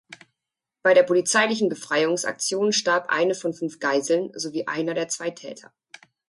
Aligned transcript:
Bei 0.81 0.95
der 0.95 1.03
polizeilichen 1.03 1.69
Befreiungsaktion 1.69 2.71
starb 2.73 3.09
eine 3.11 3.35
von 3.35 3.53
fünf 3.53 3.77
Geiseln 3.77 4.31
sowie 4.33 4.65
einer 4.65 4.95
der 4.95 5.09
zwei 5.09 5.29
Täter. 5.29 5.71